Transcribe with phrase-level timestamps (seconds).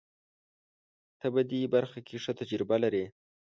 [1.19, 3.05] ته په دې برخه کې ښه تجربه لرې.